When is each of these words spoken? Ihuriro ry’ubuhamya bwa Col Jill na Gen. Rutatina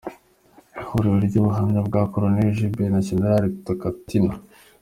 Ihuriro 0.81 1.17
ry’ubuhamya 1.27 1.79
bwa 1.87 2.01
Col 2.11 2.25
Jill 2.55 2.75
na 2.91 2.99
Gen. 3.05 3.23
Rutatina 3.65 4.33